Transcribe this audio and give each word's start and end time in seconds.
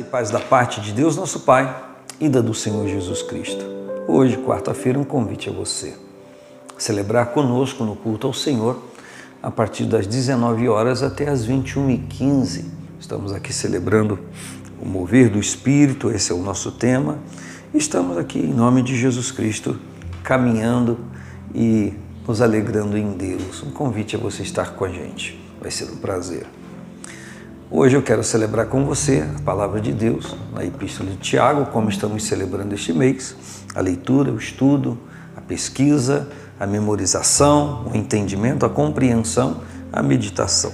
E 0.00 0.02
paz 0.02 0.30
da 0.30 0.40
parte 0.40 0.80
de 0.80 0.92
Deus, 0.92 1.14
nosso 1.14 1.40
Pai, 1.40 1.78
e 2.18 2.26
da 2.26 2.40
do 2.40 2.54
Senhor 2.54 2.88
Jesus 2.88 3.20
Cristo. 3.20 3.62
Hoje, 4.08 4.38
quarta-feira, 4.38 4.98
um 4.98 5.04
convite 5.04 5.50
a 5.50 5.52
você 5.52 5.94
celebrar 6.78 7.26
conosco 7.34 7.84
no 7.84 7.94
culto 7.94 8.26
ao 8.26 8.32
Senhor 8.32 8.82
a 9.42 9.50
partir 9.50 9.84
das 9.84 10.06
19 10.06 10.66
horas 10.70 11.02
até 11.02 11.28
as 11.28 11.46
21h15. 11.46 12.64
Estamos 12.98 13.30
aqui 13.30 13.52
celebrando 13.52 14.18
o 14.80 14.88
mover 14.88 15.28
do 15.28 15.38
Espírito, 15.38 16.10
esse 16.10 16.32
é 16.32 16.34
o 16.34 16.38
nosso 16.38 16.72
tema. 16.72 17.18
Estamos 17.74 18.16
aqui 18.16 18.38
em 18.38 18.54
nome 18.54 18.80
de 18.80 18.96
Jesus 18.96 19.30
Cristo, 19.30 19.78
caminhando 20.22 20.98
e 21.54 21.92
nos 22.26 22.40
alegrando 22.40 22.96
em 22.96 23.12
Deus. 23.12 23.62
Um 23.62 23.70
convite 23.70 24.16
a 24.16 24.18
você 24.18 24.42
estar 24.42 24.72
com 24.72 24.86
a 24.86 24.88
gente. 24.88 25.38
Vai 25.60 25.70
ser 25.70 25.90
um 25.90 25.96
prazer. 25.96 26.46
Hoje 27.72 27.96
eu 27.96 28.02
quero 28.02 28.24
celebrar 28.24 28.66
com 28.66 28.84
você 28.84 29.24
a 29.38 29.42
palavra 29.42 29.80
de 29.80 29.92
Deus 29.92 30.34
na 30.52 30.64
Epístola 30.64 31.08
de 31.08 31.18
Tiago, 31.18 31.66
como 31.66 31.88
estamos 31.88 32.24
celebrando 32.24 32.74
este 32.74 32.92
mês, 32.92 33.36
a 33.76 33.80
leitura, 33.80 34.32
o 34.32 34.36
estudo, 34.36 34.98
a 35.36 35.40
pesquisa, 35.40 36.28
a 36.58 36.66
memorização, 36.66 37.86
o 37.86 37.96
entendimento, 37.96 38.66
a 38.66 38.68
compreensão, 38.68 39.60
a 39.92 40.02
meditação. 40.02 40.72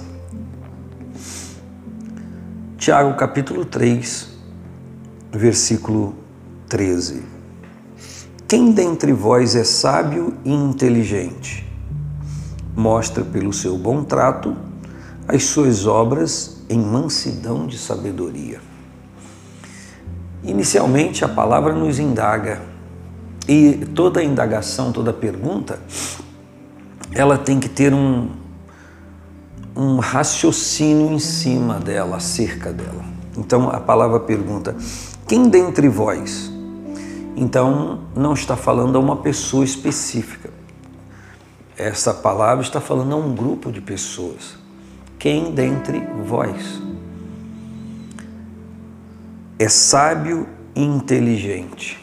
Tiago 2.79 3.15
capítulo 3.15 3.63
3, 3.63 4.29
versículo 5.31 6.15
13. 6.67 7.21
Quem 8.47 8.71
dentre 8.71 9.13
vós 9.13 9.55
é 9.55 9.63
sábio 9.63 10.33
e 10.43 10.51
inteligente? 10.51 11.63
Mostra 12.75 13.23
pelo 13.23 13.53
seu 13.53 13.77
bom 13.77 14.03
trato 14.03 14.57
as 15.27 15.43
suas 15.43 15.85
obras 15.85 16.56
em 16.69 16.79
mansidão 16.79 17.65
de 17.65 17.77
sabedoria. 17.77 18.59
Inicialmente, 20.43 21.23
a 21.23 21.27
palavra 21.29 21.73
nos 21.73 21.99
indaga, 21.99 22.61
e 23.47 23.85
toda 23.95 24.23
indagação, 24.23 24.91
toda 24.91 25.13
pergunta, 25.13 25.79
ela 27.13 27.37
tem 27.37 27.59
que 27.59 27.69
ter 27.69 27.93
um, 27.93 28.29
um 29.75 29.99
raciocínio 29.99 31.11
em 31.11 31.19
cima 31.19 31.79
dela, 31.79 32.17
acerca 32.17 32.73
dela. 32.73 33.05
Então, 33.37 33.69
a 33.69 33.79
palavra 33.79 34.19
pergunta: 34.19 34.75
quem 35.27 35.47
dentre 35.47 35.87
vós? 35.87 36.51
Então, 37.35 38.01
não 38.15 38.33
está 38.33 38.57
falando 38.57 38.97
a 38.97 38.99
uma 38.99 39.17
pessoa 39.17 39.63
específica. 39.63 40.49
Essa 41.77 42.13
palavra 42.13 42.63
está 42.63 42.81
falando 42.81 43.13
a 43.13 43.15
um 43.15 43.33
grupo 43.35 43.71
de 43.71 43.79
pessoas 43.79 44.66
quem 45.19 45.51
dentre 45.51 45.99
vós 46.25 46.81
é 49.57 49.67
sábio 49.67 50.47
e 50.75 50.83
inteligente? 50.83 51.99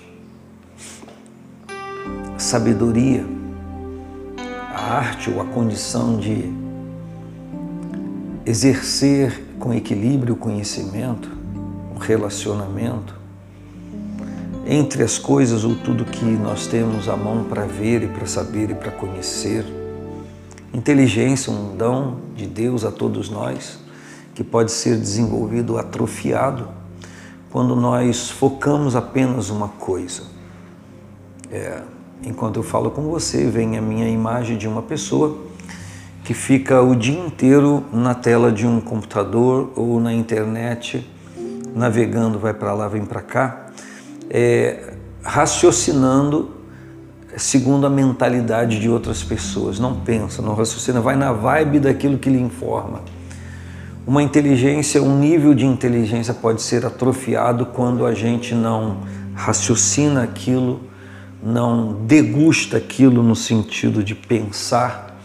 Sabedoria, 2.36 3.24
a 4.74 4.96
arte 4.96 5.30
ou 5.30 5.40
a 5.40 5.44
condição 5.44 6.18
de 6.18 6.52
exercer 8.44 9.44
com 9.60 9.72
equilíbrio 9.72 10.34
o 10.34 10.36
conhecimento, 10.36 11.30
o 11.94 11.98
relacionamento, 11.98 13.14
entre 14.66 15.04
as 15.04 15.18
coisas 15.18 15.62
ou 15.62 15.76
tudo 15.76 16.04
que 16.04 16.24
nós 16.24 16.66
temos 16.66 17.08
à 17.08 17.16
mão 17.16 17.44
para 17.44 17.64
ver 17.64 18.02
e 18.02 18.08
para 18.08 18.26
saber 18.26 18.70
e 18.70 18.74
para 18.74 18.90
conhecer 18.90 19.83
Inteligência, 20.74 21.52
um 21.52 21.76
dom 21.76 22.16
de 22.34 22.46
Deus 22.46 22.84
a 22.84 22.90
todos 22.90 23.30
nós, 23.30 23.78
que 24.34 24.42
pode 24.42 24.72
ser 24.72 24.98
desenvolvido, 24.98 25.78
atrofiado, 25.78 26.68
quando 27.48 27.76
nós 27.76 28.28
focamos 28.28 28.96
apenas 28.96 29.50
uma 29.50 29.68
coisa. 29.68 30.24
É, 31.48 31.80
enquanto 32.24 32.56
eu 32.56 32.64
falo 32.64 32.90
com 32.90 33.02
você, 33.02 33.46
vem 33.46 33.78
a 33.78 33.80
minha 33.80 34.08
imagem 34.08 34.58
de 34.58 34.66
uma 34.66 34.82
pessoa 34.82 35.38
que 36.24 36.34
fica 36.34 36.82
o 36.82 36.96
dia 36.96 37.24
inteiro 37.24 37.84
na 37.92 38.12
tela 38.12 38.50
de 38.50 38.66
um 38.66 38.80
computador 38.80 39.70
ou 39.76 40.00
na 40.00 40.12
internet, 40.12 41.08
navegando, 41.72 42.36
vai 42.36 42.52
para 42.52 42.74
lá, 42.74 42.88
vem 42.88 43.04
para 43.04 43.22
cá, 43.22 43.66
é, 44.28 44.94
raciocinando 45.22 46.53
segundo 47.36 47.86
a 47.86 47.90
mentalidade 47.90 48.78
de 48.80 48.88
outras 48.88 49.22
pessoas. 49.22 49.78
Não 49.78 49.96
pensa, 49.96 50.42
não 50.42 50.54
raciocina, 50.54 51.00
vai 51.00 51.16
na 51.16 51.32
vibe 51.32 51.80
daquilo 51.80 52.18
que 52.18 52.30
lhe 52.30 52.40
informa. 52.40 53.02
Uma 54.06 54.22
inteligência, 54.22 55.02
um 55.02 55.18
nível 55.18 55.54
de 55.54 55.64
inteligência 55.64 56.34
pode 56.34 56.60
ser 56.60 56.84
atrofiado 56.84 57.66
quando 57.66 58.04
a 58.04 58.14
gente 58.14 58.54
não 58.54 58.98
raciocina 59.34 60.22
aquilo, 60.22 60.80
não 61.42 62.04
degusta 62.06 62.76
aquilo 62.76 63.22
no 63.22 63.34
sentido 63.34 64.04
de 64.04 64.14
pensar 64.14 65.18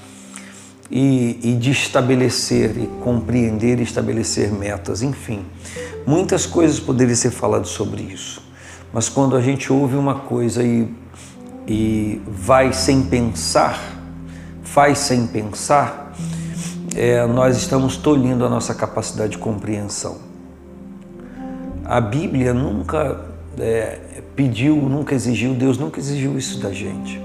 e, 0.89 1.39
e 1.43 1.55
de 1.55 1.71
estabelecer 1.71 2.77
e 2.77 2.87
compreender 3.03 3.79
e 3.79 3.83
estabelecer 3.83 4.51
metas, 4.51 5.01
enfim. 5.01 5.41
Muitas 6.05 6.45
coisas 6.45 6.79
poderiam 6.79 7.15
ser 7.15 7.31
faladas 7.31 7.69
sobre 7.69 8.01
isso, 8.01 8.41
mas 8.91 9.09
quando 9.09 9.35
a 9.35 9.41
gente 9.41 9.71
ouve 9.71 9.95
uma 9.95 10.15
coisa 10.15 10.63
e 10.63 10.91
e 11.69 12.19
vai 12.27 12.73
sem 12.73 13.03
pensar, 13.03 13.79
faz 14.63 14.97
sem 14.97 15.27
pensar, 15.27 16.15
é, 16.95 17.23
nós 17.27 17.57
estamos 17.57 17.95
tolhindo 17.95 18.43
a 18.43 18.49
nossa 18.49 18.73
capacidade 18.73 19.33
de 19.33 19.37
compreensão. 19.37 20.17
A 21.85 22.01
Bíblia 22.01 22.55
nunca 22.55 23.23
é, 23.59 23.99
pediu, 24.35 24.77
nunca 24.77 25.13
exigiu, 25.13 25.53
Deus 25.53 25.77
nunca 25.77 25.99
exigiu 25.99 26.35
isso 26.39 26.59
da 26.59 26.73
gente. 26.73 27.21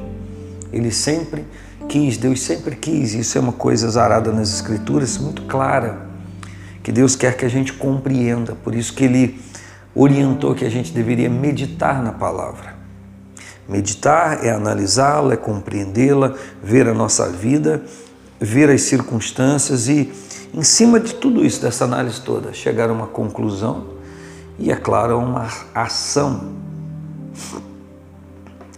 Ele 0.70 0.90
sempre 0.90 1.46
quis, 1.88 2.18
Deus 2.18 2.42
sempre 2.42 2.76
quis, 2.76 3.14
isso 3.14 3.38
é 3.38 3.40
uma 3.40 3.52
coisa 3.52 3.88
zarada 3.88 4.30
nas 4.30 4.52
Escrituras, 4.52 5.16
muito 5.16 5.42
clara, 5.42 6.06
que 6.82 6.92
Deus 6.92 7.16
quer 7.16 7.34
que 7.34 7.46
a 7.46 7.48
gente 7.48 7.72
compreenda, 7.72 8.54
por 8.54 8.74
isso 8.74 8.92
que 8.92 9.04
Ele 9.04 9.40
orientou 9.94 10.54
que 10.54 10.66
a 10.66 10.70
gente 10.70 10.92
deveria 10.92 11.30
meditar 11.30 12.02
na 12.02 12.12
palavra. 12.12 12.73
Meditar 13.68 14.44
é 14.44 14.50
analisá-la, 14.50 15.34
é 15.34 15.36
compreendê-la, 15.36 16.34
ver 16.62 16.86
a 16.86 16.94
nossa 16.94 17.28
vida, 17.30 17.82
ver 18.38 18.68
as 18.68 18.82
circunstâncias 18.82 19.88
e, 19.88 20.12
em 20.52 20.62
cima 20.62 21.00
de 21.00 21.14
tudo 21.14 21.44
isso, 21.44 21.62
dessa 21.62 21.84
análise 21.84 22.20
toda, 22.20 22.52
chegar 22.52 22.90
a 22.90 22.92
uma 22.92 23.06
conclusão 23.06 23.86
e, 24.58 24.70
é 24.70 24.76
claro, 24.76 25.14
a 25.14 25.16
uma 25.16 25.48
ação. 25.74 26.52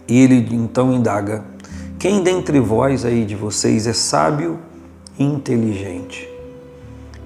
E 0.07 0.19
ele 0.19 0.47
então 0.55 0.93
indaga: 0.93 1.43
quem 1.99 2.23
dentre 2.23 2.59
vós 2.59 3.03
aí 3.03 3.25
de 3.25 3.35
vocês 3.35 3.85
é 3.87 3.93
sábio 3.93 4.59
e 5.19 5.23
inteligente? 5.23 6.29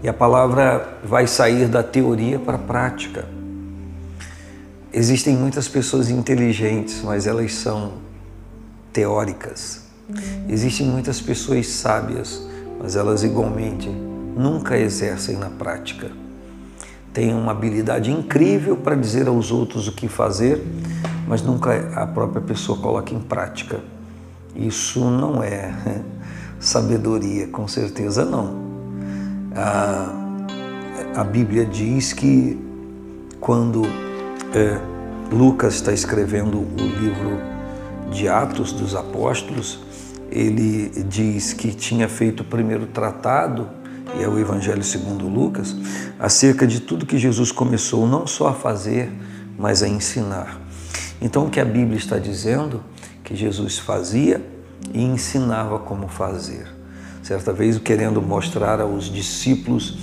E 0.03 0.09
a 0.09 0.13
palavra 0.13 0.97
vai 1.03 1.27
sair 1.27 1.67
da 1.67 1.83
teoria 1.83 2.39
para 2.39 2.55
a 2.55 2.59
prática. 2.59 3.40
Existem 4.93 5.37
muitas 5.37 5.69
pessoas 5.69 6.09
inteligentes, 6.09 7.01
mas 7.01 7.25
elas 7.25 7.53
são 7.53 7.93
teóricas. 8.91 9.83
Existem 10.49 10.85
muitas 10.85 11.21
pessoas 11.21 11.67
sábias, 11.67 12.41
mas 12.77 12.97
elas 12.97 13.23
igualmente 13.23 13.87
nunca 13.87 14.77
exercem 14.77 15.37
na 15.37 15.49
prática. 15.49 16.11
Têm 17.13 17.33
uma 17.33 17.53
habilidade 17.53 18.11
incrível 18.11 18.75
para 18.75 18.95
dizer 18.95 19.29
aos 19.29 19.49
outros 19.49 19.87
o 19.87 19.93
que 19.93 20.09
fazer, 20.09 20.61
mas 21.25 21.41
nunca 21.41 21.89
a 21.95 22.05
própria 22.05 22.41
pessoa 22.41 22.77
coloca 22.77 23.13
em 23.13 23.19
prática. 23.19 23.79
Isso 24.53 24.99
não 25.09 25.41
é 25.41 25.73
sabedoria, 26.59 27.47
com 27.47 27.65
certeza 27.65 28.25
não. 28.25 28.59
A, 29.55 31.21
a 31.21 31.23
Bíblia 31.23 31.65
diz 31.65 32.11
que 32.11 32.59
quando 33.39 34.10
é, 34.53 34.79
Lucas 35.31 35.75
está 35.75 35.93
escrevendo 35.93 36.59
o 36.59 36.75
livro 36.75 37.39
de 38.11 38.27
Atos 38.27 38.73
dos 38.73 38.95
Apóstolos, 38.95 39.79
ele 40.29 40.89
diz 41.07 41.53
que 41.53 41.73
tinha 41.73 42.07
feito 42.07 42.41
o 42.41 42.43
primeiro 42.43 42.85
tratado, 42.87 43.69
e 44.17 44.23
é 44.23 44.27
o 44.27 44.37
Evangelho 44.37 44.83
segundo 44.83 45.27
Lucas, 45.27 45.75
acerca 46.19 46.67
de 46.67 46.81
tudo 46.81 47.05
que 47.05 47.17
Jesus 47.17 47.51
começou 47.51 48.05
não 48.05 48.27
só 48.27 48.49
a 48.49 48.53
fazer, 48.53 49.11
mas 49.57 49.81
a 49.81 49.87
ensinar. 49.87 50.59
Então, 51.21 51.45
o 51.45 51.49
que 51.49 51.59
a 51.59 51.65
Bíblia 51.65 51.97
está 51.97 52.17
dizendo? 52.17 52.83
Que 53.23 53.35
Jesus 53.35 53.77
fazia 53.77 54.45
e 54.93 55.01
ensinava 55.01 55.79
como 55.79 56.07
fazer. 56.07 56.80
Certa 57.23 57.53
vez, 57.53 57.77
querendo 57.77 58.21
mostrar 58.21 58.81
aos 58.81 59.05
discípulos 59.05 59.97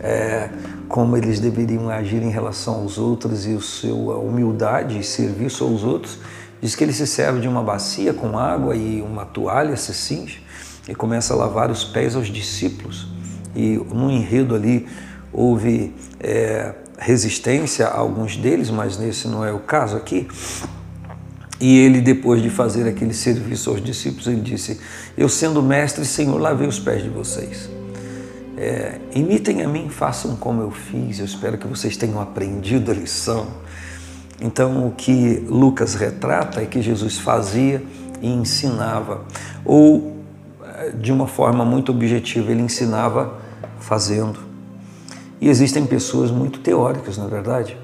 é, 0.00 0.50
como 0.88 1.16
eles 1.16 1.40
deveriam 1.40 1.88
agir 1.88 2.22
em 2.22 2.30
relação 2.30 2.74
aos 2.74 2.98
outros 2.98 3.46
e 3.46 3.54
a 3.54 3.60
sua 3.60 4.18
humildade 4.18 4.98
e 4.98 5.02
serviço 5.02 5.64
aos 5.64 5.82
outros. 5.84 6.18
Diz 6.60 6.74
que 6.74 6.84
ele 6.84 6.92
se 6.92 7.06
serve 7.06 7.40
de 7.40 7.48
uma 7.48 7.62
bacia 7.62 8.12
com 8.12 8.38
água 8.38 8.74
e 8.74 9.02
uma 9.02 9.24
toalha, 9.24 9.76
se 9.76 9.94
cinge, 9.94 10.42
e 10.88 10.94
começa 10.94 11.32
a 11.32 11.36
lavar 11.36 11.70
os 11.70 11.84
pés 11.84 12.16
aos 12.16 12.28
discípulos. 12.28 13.06
E 13.54 13.76
no 13.76 14.10
enredo 14.10 14.54
ali 14.54 14.86
houve 15.32 15.94
é, 16.20 16.74
resistência 16.98 17.86
a 17.86 17.98
alguns 17.98 18.36
deles, 18.36 18.70
mas 18.70 18.98
nesse 18.98 19.28
não 19.28 19.44
é 19.44 19.52
o 19.52 19.60
caso 19.60 19.96
aqui. 19.96 20.28
E 21.60 21.78
ele, 21.78 22.00
depois 22.00 22.42
de 22.42 22.50
fazer 22.50 22.88
aquele 22.88 23.14
serviço 23.14 23.70
aos 23.70 23.82
discípulos, 23.82 24.26
ele 24.26 24.40
disse: 24.40 24.80
Eu, 25.16 25.28
sendo 25.28 25.62
mestre, 25.62 26.04
Senhor, 26.04 26.38
lavei 26.40 26.66
os 26.66 26.78
pés 26.78 27.02
de 27.02 27.08
vocês. 27.08 27.70
É, 28.56 29.00
imitem 29.14 29.62
a 29.62 29.68
mim, 29.68 29.88
façam 29.88 30.36
como 30.36 30.62
eu 30.62 30.70
fiz. 30.70 31.18
Eu 31.18 31.24
espero 31.24 31.58
que 31.58 31.66
vocês 31.66 31.96
tenham 31.96 32.20
aprendido 32.20 32.90
a 32.90 32.94
lição. 32.94 33.46
Então, 34.40 34.86
o 34.86 34.92
que 34.92 35.44
Lucas 35.48 35.94
retrata 35.94 36.60
é 36.60 36.66
que 36.66 36.82
Jesus 36.82 37.18
fazia 37.18 37.82
e 38.20 38.28
ensinava, 38.28 39.24
ou 39.64 40.14
de 40.98 41.12
uma 41.12 41.26
forma 41.26 41.64
muito 41.64 41.92
objetiva, 41.92 42.50
ele 42.50 42.62
ensinava 42.62 43.38
fazendo. 43.78 44.40
E 45.40 45.48
existem 45.48 45.84
pessoas 45.86 46.30
muito 46.30 46.60
teóricas, 46.60 47.18
na 47.18 47.24
é 47.24 47.28
verdade. 47.28 47.83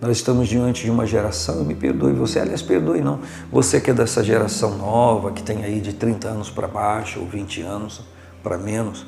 Nós 0.00 0.16
estamos 0.16 0.48
diante 0.48 0.84
de 0.84 0.90
uma 0.90 1.06
geração, 1.06 1.62
me 1.62 1.74
perdoe 1.74 2.14
você, 2.14 2.38
aliás, 2.38 2.62
perdoe 2.62 3.02
não, 3.02 3.20
você 3.52 3.78
que 3.78 3.90
é 3.90 3.94
dessa 3.94 4.24
geração 4.24 4.78
nova, 4.78 5.30
que 5.30 5.42
tem 5.42 5.62
aí 5.62 5.78
de 5.78 5.92
30 5.92 6.26
anos 6.26 6.48
para 6.48 6.66
baixo 6.66 7.20
ou 7.20 7.26
20 7.26 7.60
anos 7.60 8.00
para 8.42 8.56
menos, 8.56 9.04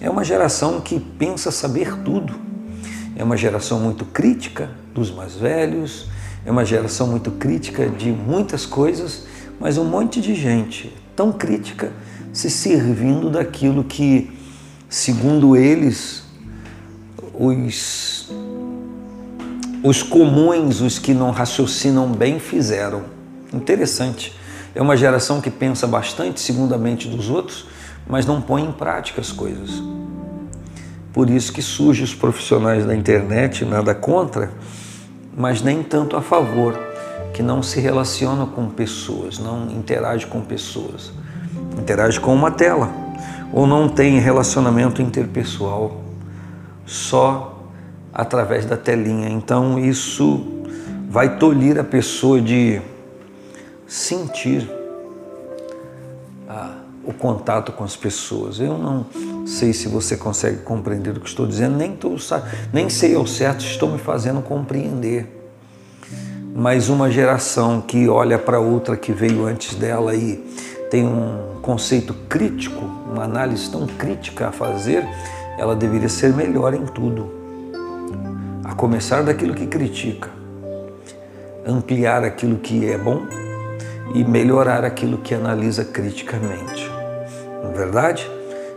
é 0.00 0.08
uma 0.08 0.24
geração 0.24 0.80
que 0.80 0.98
pensa 0.98 1.50
saber 1.50 1.98
tudo. 1.98 2.34
É 3.14 3.22
uma 3.22 3.36
geração 3.36 3.78
muito 3.78 4.06
crítica 4.06 4.70
dos 4.94 5.10
mais 5.10 5.34
velhos, 5.34 6.08
é 6.46 6.50
uma 6.50 6.64
geração 6.64 7.06
muito 7.06 7.32
crítica 7.32 7.90
de 7.90 8.10
muitas 8.10 8.64
coisas, 8.64 9.26
mas 9.60 9.76
um 9.76 9.84
monte 9.84 10.18
de 10.18 10.34
gente 10.34 10.96
tão 11.14 11.30
crítica 11.30 11.92
se 12.32 12.48
servindo 12.48 13.28
daquilo 13.28 13.84
que, 13.84 14.32
segundo 14.88 15.54
eles, 15.54 16.22
os 17.34 18.21
os 19.82 20.02
comuns, 20.02 20.80
os 20.80 20.98
que 20.98 21.12
não 21.12 21.30
raciocinam 21.30 22.06
bem, 22.12 22.38
fizeram. 22.38 23.02
Interessante. 23.52 24.32
É 24.74 24.80
uma 24.80 24.96
geração 24.96 25.40
que 25.40 25.50
pensa 25.50 25.86
bastante 25.86 26.40
segundo 26.40 26.74
a 26.74 26.78
mente 26.78 27.08
dos 27.08 27.28
outros, 27.28 27.66
mas 28.06 28.24
não 28.24 28.40
põe 28.40 28.62
em 28.62 28.72
prática 28.72 29.20
as 29.20 29.32
coisas. 29.32 29.82
Por 31.12 31.28
isso 31.28 31.52
que 31.52 31.60
surgem 31.60 32.04
os 32.04 32.14
profissionais 32.14 32.86
da 32.86 32.94
internet, 32.94 33.64
nada 33.64 33.94
contra, 33.94 34.50
mas 35.36 35.60
nem 35.60 35.82
tanto 35.82 36.16
a 36.16 36.22
favor, 36.22 36.78
que 37.34 37.42
não 37.42 37.62
se 37.62 37.80
relacionam 37.80 38.46
com 38.46 38.68
pessoas, 38.68 39.38
não 39.38 39.70
interage 39.70 40.26
com 40.26 40.40
pessoas, 40.40 41.12
interage 41.78 42.20
com 42.20 42.34
uma 42.34 42.50
tela, 42.50 42.90
ou 43.52 43.66
não 43.66 43.88
tem 43.88 44.18
relacionamento 44.20 45.02
interpessoal, 45.02 46.00
só 46.86 47.61
através 48.12 48.66
da 48.66 48.76
telinha. 48.76 49.28
Então 49.28 49.78
isso 49.78 50.44
vai 51.08 51.38
tolir 51.38 51.78
a 51.78 51.84
pessoa 51.84 52.40
de 52.40 52.80
sentir 53.86 54.68
ah, 56.48 56.76
o 57.04 57.12
contato 57.12 57.72
com 57.72 57.84
as 57.84 57.96
pessoas. 57.96 58.60
Eu 58.60 58.76
não 58.76 59.06
sei 59.46 59.72
se 59.72 59.88
você 59.88 60.16
consegue 60.16 60.58
compreender 60.58 61.16
o 61.16 61.20
que 61.20 61.28
estou 61.28 61.46
dizendo, 61.46 61.76
nem, 61.76 61.92
tô, 61.96 62.16
nem 62.72 62.88
sei 62.88 63.14
ao 63.14 63.26
certo 63.26 63.64
estou 63.64 63.90
me 63.90 63.98
fazendo 63.98 64.42
compreender. 64.42 65.40
Mas 66.54 66.90
uma 66.90 67.10
geração 67.10 67.80
que 67.80 68.08
olha 68.08 68.38
para 68.38 68.60
outra 68.60 68.94
que 68.94 69.10
veio 69.10 69.46
antes 69.46 69.74
dela 69.74 70.14
e 70.14 70.36
tem 70.90 71.06
um 71.06 71.60
conceito 71.62 72.12
crítico, 72.28 72.84
uma 73.10 73.24
análise 73.24 73.70
tão 73.70 73.86
crítica 73.86 74.48
a 74.48 74.52
fazer, 74.52 75.02
ela 75.56 75.74
deveria 75.74 76.10
ser 76.10 76.34
melhor 76.34 76.74
em 76.74 76.84
tudo 76.84 77.41
a 78.64 78.74
começar 78.74 79.22
daquilo 79.22 79.54
que 79.54 79.66
critica, 79.66 80.30
ampliar 81.66 82.24
aquilo 82.24 82.58
que 82.58 82.86
é 82.88 82.96
bom 82.96 83.22
e 84.14 84.24
melhorar 84.24 84.84
aquilo 84.84 85.18
que 85.18 85.34
analisa 85.34 85.84
criticamente. 85.84 86.88
Não 87.62 87.70
é 87.70 87.74
verdade? 87.74 88.30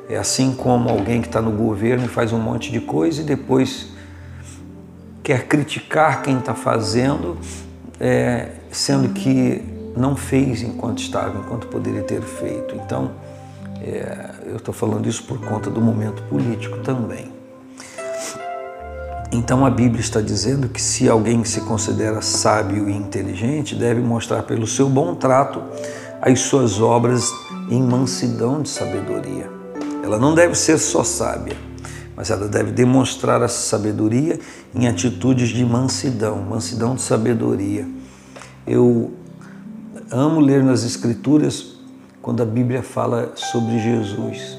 É 0.09 0.17
assim 0.17 0.53
como 0.53 0.89
alguém 0.89 1.21
que 1.21 1.27
está 1.27 1.41
no 1.41 1.51
governo 1.51 2.05
e 2.05 2.07
faz 2.07 2.31
um 2.31 2.39
monte 2.39 2.71
de 2.71 2.79
coisa 2.79 3.21
e 3.21 3.25
depois 3.25 3.87
quer 5.23 5.47
criticar 5.47 6.21
quem 6.21 6.37
está 6.37 6.53
fazendo, 6.53 7.37
é, 7.99 8.49
sendo 8.71 9.09
que 9.09 9.63
não 9.97 10.15
fez 10.15 10.61
enquanto 10.61 10.99
estava, 10.99 11.39
enquanto 11.39 11.67
poderia 11.67 12.03
ter 12.03 12.21
feito. 12.21 12.75
Então, 12.75 13.11
é, 13.81 14.29
eu 14.45 14.57
estou 14.57 14.73
falando 14.73 15.07
isso 15.07 15.23
por 15.23 15.39
conta 15.39 15.69
do 15.69 15.81
momento 15.81 16.21
político 16.23 16.77
também. 16.79 17.31
Então 19.31 19.65
a 19.65 19.69
Bíblia 19.69 20.01
está 20.01 20.21
dizendo 20.21 20.69
que 20.69 20.81
se 20.81 21.09
alguém 21.09 21.43
se 21.43 21.61
considera 21.61 22.21
sábio 22.21 22.89
e 22.89 22.95
inteligente, 22.95 23.75
deve 23.75 23.99
mostrar 23.99 24.43
pelo 24.43 24.67
seu 24.67 24.87
bom 24.89 25.15
trato 25.15 25.61
as 26.21 26.39
suas 26.41 26.79
obras 26.79 27.31
em 27.69 27.81
mansidão 27.81 28.61
de 28.61 28.69
sabedoria. 28.69 29.49
Ela 30.03 30.19
não 30.19 30.35
deve 30.35 30.55
ser 30.55 30.77
só 30.77 31.03
sábia, 31.03 31.57
mas 32.15 32.29
ela 32.29 32.47
deve 32.47 32.71
demonstrar 32.71 33.41
essa 33.41 33.61
sabedoria 33.69 34.39
em 34.73 34.87
atitudes 34.87 35.49
de 35.49 35.65
mansidão, 35.65 36.41
mansidão 36.41 36.95
de 36.95 37.01
sabedoria. 37.01 37.87
Eu 38.65 39.11
amo 40.11 40.39
ler 40.39 40.63
nas 40.63 40.83
Escrituras 40.83 41.75
quando 42.21 42.41
a 42.41 42.45
Bíblia 42.45 42.81
fala 42.81 43.33
sobre 43.35 43.79
Jesus. 43.79 44.57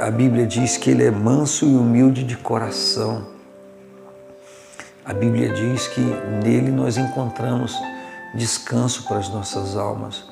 A 0.00 0.10
Bíblia 0.10 0.46
diz 0.46 0.76
que 0.76 0.90
ele 0.90 1.04
é 1.04 1.10
manso 1.10 1.66
e 1.66 1.74
humilde 1.74 2.22
de 2.24 2.36
coração. 2.36 3.33
A 5.04 5.12
Bíblia 5.12 5.50
diz 5.50 5.86
que 5.86 6.00
nele 6.00 6.70
nós 6.70 6.96
encontramos 6.96 7.76
descanso 8.34 9.04
para 9.06 9.18
as 9.18 9.28
nossas 9.28 9.76
almas. 9.76 10.24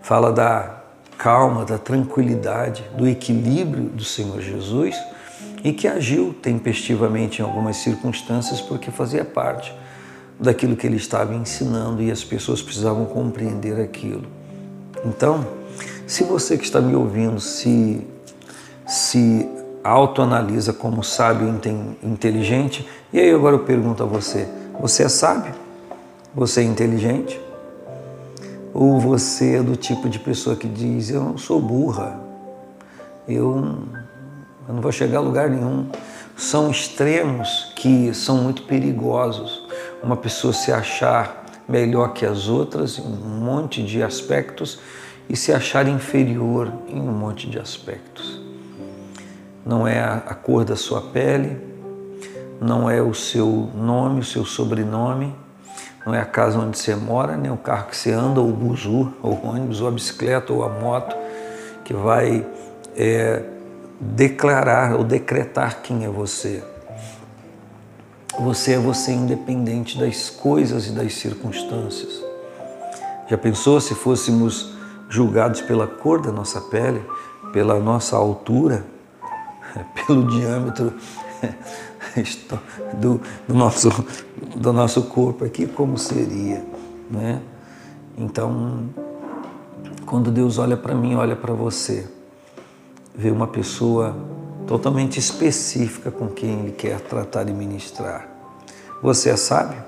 Fala 0.00 0.32
da 0.32 0.82
calma, 1.18 1.66
da 1.66 1.76
tranquilidade, 1.76 2.84
do 2.96 3.06
equilíbrio 3.06 3.84
do 3.84 4.02
Senhor 4.02 4.40
Jesus 4.40 4.96
e 5.62 5.74
que 5.74 5.86
agiu 5.86 6.32
tempestivamente 6.32 7.42
em 7.42 7.44
algumas 7.44 7.76
circunstâncias 7.76 8.62
porque 8.62 8.90
fazia 8.90 9.26
parte 9.26 9.74
daquilo 10.40 10.74
que 10.74 10.86
ele 10.86 10.96
estava 10.96 11.34
ensinando 11.34 12.00
e 12.02 12.10
as 12.10 12.24
pessoas 12.24 12.62
precisavam 12.62 13.04
compreender 13.04 13.78
aquilo. 13.78 14.24
Então, 15.04 15.46
se 16.06 16.24
você 16.24 16.56
que 16.56 16.64
está 16.64 16.80
me 16.80 16.94
ouvindo 16.94 17.38
se 17.40 18.06
se 18.86 19.46
autoanalisa 19.82 20.72
como 20.72 21.02
sábio 21.02 21.48
e 21.48 22.06
inteligente. 22.06 22.88
E 23.12 23.18
aí 23.18 23.30
agora 23.30 23.56
eu 23.56 23.60
pergunto 23.60 24.02
a 24.02 24.06
você: 24.06 24.48
você 24.80 25.04
é 25.04 25.08
sábio? 25.08 25.54
Você 26.34 26.60
é 26.60 26.64
inteligente? 26.64 27.40
Ou 28.74 29.00
você 29.00 29.56
é 29.56 29.62
do 29.62 29.76
tipo 29.76 30.08
de 30.08 30.18
pessoa 30.18 30.56
que 30.56 30.68
diz: 30.68 31.10
eu 31.10 31.22
não 31.22 31.38
sou 31.38 31.60
burra, 31.60 32.20
eu, 33.26 33.78
eu 34.68 34.74
não 34.74 34.80
vou 34.80 34.92
chegar 34.92 35.18
a 35.18 35.22
lugar 35.22 35.48
nenhum? 35.50 35.86
São 36.36 36.70
extremos 36.70 37.72
que 37.74 38.14
são 38.14 38.36
muito 38.36 38.62
perigosos. 38.62 39.66
Uma 40.02 40.16
pessoa 40.16 40.52
se 40.52 40.70
achar 40.70 41.44
melhor 41.68 42.12
que 42.12 42.24
as 42.24 42.48
outras 42.48 42.98
em 42.98 43.02
um 43.02 43.40
monte 43.40 43.82
de 43.82 44.02
aspectos 44.02 44.78
e 45.28 45.36
se 45.36 45.52
achar 45.52 45.88
inferior 45.88 46.72
em 46.88 47.00
um 47.00 47.12
monte 47.12 47.50
de 47.50 47.58
aspectos 47.58 48.37
não 49.68 49.86
é 49.86 50.00
a 50.00 50.34
cor 50.34 50.64
da 50.64 50.74
sua 50.74 51.02
pele, 51.02 51.60
não 52.58 52.90
é 52.90 53.02
o 53.02 53.12
seu 53.12 53.68
nome, 53.74 54.20
o 54.20 54.24
seu 54.24 54.42
sobrenome, 54.46 55.36
não 56.06 56.14
é 56.14 56.20
a 56.22 56.24
casa 56.24 56.58
onde 56.58 56.78
você 56.78 56.94
mora, 56.94 57.36
nem 57.36 57.52
o 57.52 57.56
carro 57.58 57.88
que 57.88 57.96
você 57.96 58.10
anda, 58.10 58.40
ou 58.40 58.48
o 58.48 58.52
buzu, 58.52 59.12
ou 59.22 59.34
o 59.34 59.46
ônibus, 59.46 59.82
ou 59.82 59.88
a 59.88 59.90
bicicleta, 59.90 60.54
ou 60.54 60.64
a 60.64 60.70
moto, 60.70 61.14
que 61.84 61.92
vai 61.92 62.46
é, 62.96 63.42
declarar 64.00 64.96
ou 64.96 65.04
decretar 65.04 65.82
quem 65.82 66.06
é 66.06 66.08
você. 66.08 66.64
Você 68.40 68.72
é 68.72 68.78
você 68.78 69.12
independente 69.12 69.98
das 69.98 70.30
coisas 70.30 70.86
e 70.86 70.92
das 70.92 71.12
circunstâncias. 71.12 72.24
Já 73.28 73.36
pensou 73.36 73.78
se 73.82 73.94
fôssemos 73.94 74.72
julgados 75.10 75.60
pela 75.60 75.86
cor 75.86 76.22
da 76.22 76.32
nossa 76.32 76.58
pele, 76.58 77.04
pela 77.52 77.78
nossa 77.78 78.16
altura? 78.16 78.96
pelo 80.06 80.26
diâmetro 80.26 80.92
do, 82.94 83.20
do, 83.46 83.54
nosso, 83.54 83.90
do 84.56 84.72
nosso 84.72 85.02
corpo 85.02 85.44
aqui, 85.44 85.66
como 85.66 85.98
seria. 85.98 86.64
Né? 87.10 87.40
Então, 88.16 88.88
quando 90.06 90.30
Deus 90.30 90.58
olha 90.58 90.76
para 90.76 90.94
mim, 90.94 91.14
olha 91.14 91.36
para 91.36 91.52
você, 91.52 92.08
vê 93.14 93.30
uma 93.30 93.46
pessoa 93.46 94.16
totalmente 94.66 95.18
específica 95.18 96.10
com 96.10 96.28
quem 96.28 96.60
Ele 96.60 96.72
quer 96.72 97.00
tratar 97.00 97.48
e 97.48 97.52
ministrar. 97.52 98.28
Você 99.02 99.30
é 99.30 99.36
sábio? 99.36 99.82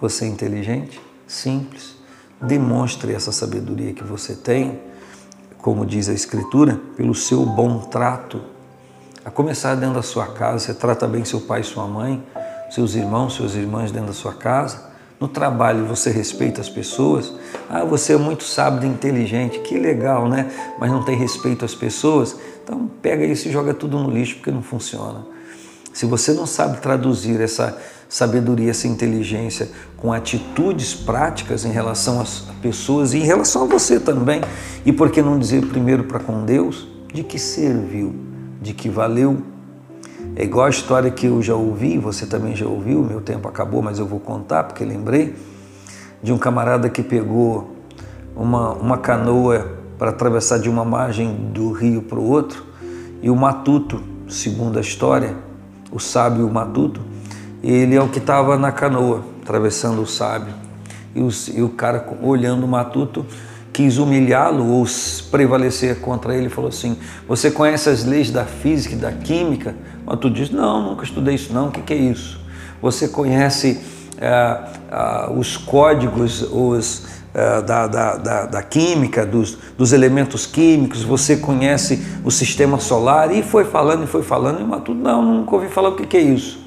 Você 0.00 0.24
é 0.24 0.28
inteligente? 0.28 1.00
Simples? 1.26 1.96
Demonstre 2.40 3.12
essa 3.12 3.32
sabedoria 3.32 3.92
que 3.94 4.04
você 4.04 4.34
tem, 4.34 4.80
como 5.58 5.86
diz 5.86 6.08
a 6.08 6.12
Escritura, 6.12 6.78
pelo 6.96 7.14
seu 7.14 7.46
bom 7.46 7.78
trato 7.80 8.53
a 9.24 9.30
começar 9.30 9.74
dentro 9.74 9.94
da 9.94 10.02
sua 10.02 10.26
casa, 10.26 10.58
você 10.58 10.74
trata 10.74 11.06
bem 11.06 11.24
seu 11.24 11.40
pai 11.40 11.62
e 11.62 11.64
sua 11.64 11.86
mãe, 11.86 12.22
seus 12.70 12.94
irmãos, 12.94 13.32
suas 13.32 13.54
irmãs 13.54 13.90
dentro 13.90 14.08
da 14.08 14.12
sua 14.12 14.34
casa. 14.34 14.92
No 15.18 15.28
trabalho 15.28 15.86
você 15.86 16.10
respeita 16.10 16.60
as 16.60 16.68
pessoas. 16.68 17.32
Ah, 17.70 17.84
você 17.84 18.12
é 18.12 18.16
muito 18.18 18.44
sábio 18.44 18.86
e 18.86 18.92
inteligente, 18.92 19.60
que 19.60 19.78
legal, 19.78 20.28
né? 20.28 20.50
Mas 20.78 20.90
não 20.90 21.02
tem 21.02 21.16
respeito 21.16 21.64
às 21.64 21.74
pessoas. 21.74 22.36
Então 22.62 22.90
pega 23.00 23.24
isso 23.24 23.48
e 23.48 23.52
joga 23.52 23.72
tudo 23.72 23.98
no 23.98 24.10
lixo 24.10 24.34
porque 24.36 24.50
não 24.50 24.62
funciona. 24.62 25.24
Se 25.94 26.04
você 26.04 26.32
não 26.32 26.44
sabe 26.44 26.78
traduzir 26.80 27.40
essa 27.40 27.78
sabedoria, 28.08 28.70
essa 28.70 28.86
inteligência 28.86 29.70
com 29.96 30.12
atitudes 30.12 30.92
práticas 30.92 31.64
em 31.64 31.70
relação 31.70 32.20
às 32.20 32.40
pessoas 32.60 33.14
e 33.14 33.18
em 33.18 33.24
relação 33.24 33.62
a 33.62 33.66
você 33.66 33.98
também, 33.98 34.42
e 34.84 34.92
por 34.92 35.10
que 35.10 35.22
não 35.22 35.38
dizer 35.38 35.64
primeiro 35.66 36.04
para 36.04 36.18
com 36.18 36.44
Deus 36.44 36.86
de 37.12 37.22
que 37.22 37.38
serviu, 37.38 38.33
de 38.64 38.72
que 38.72 38.88
valeu 38.88 39.42
é 40.34 40.42
igual 40.42 40.66
a 40.66 40.70
história 40.70 41.10
que 41.10 41.26
eu 41.26 41.42
já 41.42 41.54
ouvi, 41.54 41.98
você 41.98 42.26
também 42.26 42.56
já 42.56 42.66
ouviu, 42.66 43.04
meu 43.04 43.20
tempo 43.20 43.46
acabou, 43.46 43.82
mas 43.82 43.98
eu 43.98 44.06
vou 44.06 44.18
contar 44.18 44.64
porque 44.64 44.82
lembrei 44.84 45.36
de 46.22 46.32
um 46.32 46.38
camarada 46.38 46.88
que 46.88 47.02
pegou 47.02 47.76
uma, 48.34 48.72
uma 48.72 48.96
canoa 48.96 49.76
para 49.98 50.10
atravessar 50.10 50.58
de 50.58 50.68
uma 50.68 50.84
margem 50.84 51.50
do 51.52 51.72
rio 51.72 52.02
para 52.02 52.18
o 52.18 52.28
outro 52.28 52.64
e 53.22 53.28
o 53.28 53.36
matuto, 53.36 54.02
segundo 54.28 54.78
a 54.78 54.80
história, 54.80 55.36
o 55.92 56.00
sábio 56.00 56.48
matuto, 56.50 57.02
ele 57.62 57.94
é 57.94 58.00
o 58.00 58.08
que 58.08 58.18
estava 58.18 58.56
na 58.56 58.72
canoa, 58.72 59.22
atravessando 59.42 60.00
o 60.00 60.06
sábio. 60.06 60.54
E, 61.14 61.20
os, 61.20 61.48
e 61.48 61.62
o 61.62 61.68
cara 61.68 62.04
olhando 62.22 62.64
o 62.64 62.68
matuto 62.68 63.24
quis 63.74 63.98
humilhá-lo 63.98 64.64
ou 64.70 64.86
prevalecer 65.32 66.00
contra 66.00 66.34
ele, 66.34 66.48
falou 66.48 66.68
assim: 66.68 66.96
Você 67.28 67.50
conhece 67.50 67.90
as 67.90 68.04
leis 68.04 68.30
da 68.30 68.44
física 68.44 68.94
e 68.94 68.98
da 68.98 69.12
química? 69.12 69.74
Mas 70.06 70.18
tu 70.20 70.30
diz: 70.30 70.48
Não, 70.50 70.90
nunca 70.90 71.04
estudei 71.04 71.34
isso, 71.34 71.52
não. 71.52 71.68
O 71.68 71.70
que, 71.72 71.82
que 71.82 71.92
é 71.92 71.96
isso? 71.96 72.40
Você 72.80 73.08
conhece 73.08 73.80
é, 74.16 74.58
os 75.36 75.56
códigos 75.56 76.42
os, 76.42 77.06
é, 77.34 77.62
da, 77.62 77.88
da, 77.88 78.16
da, 78.16 78.46
da, 78.46 78.62
química, 78.62 79.26
dos, 79.26 79.58
dos, 79.76 79.92
elementos 79.92 80.46
químicos, 80.46 81.02
você 81.02 81.36
conhece 81.36 82.00
o 82.24 82.30
sistema 82.30 82.78
solar? 82.78 83.34
E 83.34 83.42
foi 83.42 83.64
falando 83.64 84.04
e 84.04 84.06
foi 84.06 84.22
falando, 84.22 84.60
e 84.60 84.64
Matuto: 84.64 84.94
Não, 84.94 85.20
nunca 85.20 85.52
ouvi 85.56 85.68
falar 85.68 85.88
o 85.88 85.96
que, 85.96 86.06
que 86.06 86.16
é 86.16 86.22
isso. 86.22 86.62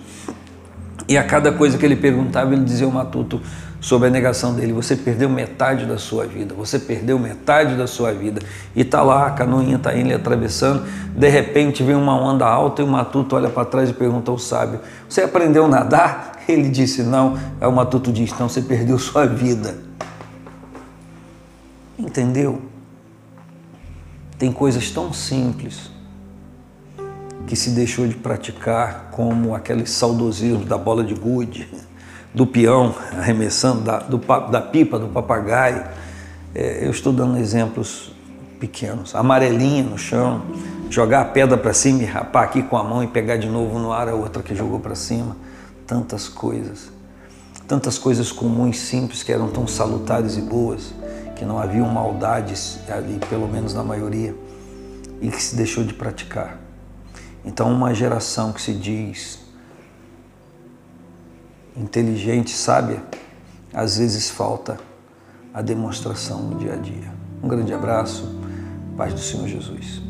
E 1.08 1.18
a 1.18 1.24
cada 1.24 1.54
coisa 1.54 1.78
que 1.78 1.86
ele 1.86 1.96
perguntava, 1.96 2.54
ele 2.54 2.66
dizia 2.66 2.86
o 2.86 2.92
Matuto: 2.92 3.42
sobre 3.80 4.08
a 4.08 4.12
negação 4.12 4.54
dele. 4.54 4.74
Você 4.74 4.96
perdeu 4.96 5.30
metade 5.30 5.86
da 5.86 5.98
sua 5.98 6.26
vida, 6.26 6.54
você 6.54 6.80
perdeu 6.80 7.18
metade 7.20 7.76
da 7.76 7.88
sua 7.88 8.12
vida. 8.12 8.42
E 8.76 8.84
tá 8.84 9.02
lá, 9.02 9.28
a 9.28 9.32
canoinha 9.32 9.78
tá 9.80 9.96
indo 9.96 10.14
atravessando, 10.14 10.84
de 11.16 11.30
repente 11.30 11.84
vem 11.84 11.96
uma 11.96 12.20
onda 12.20 12.46
alta 12.46 12.82
e 12.82 12.86
o 12.86 12.88
matuto 12.88 13.36
olha 13.36 13.50
para 13.50 13.66
trás 13.66 13.90
e 13.90 13.94
pergunta 13.94 14.32
ao 14.32 14.38
sábio: 14.38 14.80
Você 15.08 15.22
aprendeu 15.22 15.66
a 15.66 15.68
nadar? 15.68 16.44
Ele 16.48 16.70
disse: 16.70 17.04
Não. 17.04 17.38
Aí 17.60 17.68
o 17.68 17.72
matuto 17.72 18.12
diz: 18.12 18.32
Então 18.32 18.50
você 18.50 18.62
perdeu 18.62 18.98
sua 18.98 19.26
vida. 19.26 19.78
Entendeu? 21.98 22.62
Tem 24.38 24.52
coisas 24.52 24.92
tão 24.92 25.12
simples 25.12 25.90
que 27.48 27.56
se 27.56 27.72
deixou 27.72 28.06
de 28.06 28.14
praticar, 28.14 29.10
como 29.12 29.56
aquele 29.56 29.86
saudosismo 29.88 30.66
da 30.66 30.78
bola 30.78 31.04
de 31.04 31.16
gude 31.16 31.68
do 32.38 32.46
peão 32.46 32.94
arremessando, 33.18 33.82
da, 33.82 33.98
do, 33.98 34.18
da 34.52 34.62
pipa 34.62 35.00
do 35.00 35.08
papagaio. 35.08 35.84
É, 36.54 36.86
eu 36.86 36.92
estou 36.92 37.12
dando 37.12 37.38
exemplos 37.38 38.12
pequenos. 38.60 39.16
Amarelinha 39.16 39.84
no 39.84 39.98
chão, 39.98 40.44
jogar 40.90 41.22
a 41.22 41.26
pedra 41.26 41.58
para 41.58 41.74
cima 41.74 42.04
e 42.04 42.06
rapar 42.06 42.44
aqui 42.44 42.62
com 42.62 42.78
a 42.78 42.84
mão 42.84 43.04
e 43.04 43.08
pegar 43.08 43.38
de 43.38 43.50
novo 43.50 43.80
no 43.80 43.92
ar 43.92 44.08
a 44.08 44.14
outra 44.14 44.44
que 44.44 44.54
jogou 44.56 44.80
para 44.80 44.94
cima. 44.94 45.36
Tantas 45.88 46.30
coisas. 46.30 46.92
Tantas 47.68 47.98
coisas 47.98 48.32
comuns, 48.32 48.80
simples, 48.80 49.24
que 49.24 49.32
eram 49.34 49.50
tão 49.50 49.68
salutares 49.68 50.38
e 50.38 50.42
boas, 50.42 50.94
que 51.36 51.44
não 51.44 51.60
haviam 51.60 51.88
maldades 51.90 52.80
ali, 52.88 53.20
pelo 53.30 53.48
menos 53.48 53.74
na 53.74 53.84
maioria, 53.84 54.34
e 55.22 55.30
que 55.30 55.42
se 55.42 55.56
deixou 55.56 55.84
de 55.84 55.94
praticar. 55.94 56.60
Então, 57.44 57.70
uma 57.70 57.94
geração 57.94 58.54
que 58.54 58.62
se 58.62 58.74
diz 58.74 59.40
inteligente, 61.78 62.52
sábia, 62.52 63.04
às 63.74 63.98
vezes 63.98 64.30
falta 64.30 64.78
a 65.54 65.62
demonstração 65.62 66.42
no 66.42 66.58
dia 66.58 66.74
a 66.74 66.78
dia. 66.78 67.12
Um 67.42 67.48
grande 67.48 67.74
abraço, 67.74 68.40
paz 68.96 69.14
do 69.14 69.20
Senhor 69.20 69.48
Jesus. 69.48 70.07